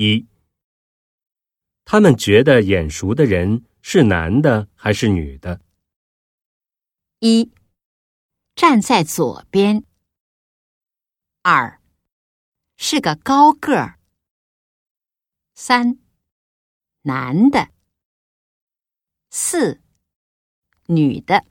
[0.00, 0.26] 一。
[1.84, 5.60] 他们觉得眼熟的人是男的还是女的？
[7.18, 7.52] 一。
[8.54, 9.84] 站在左边。
[11.42, 11.82] 二。
[12.78, 14.00] 是个高个儿。
[15.54, 15.98] 三。
[17.02, 17.68] 男的。
[19.28, 19.82] 四。
[20.86, 21.44] 女的。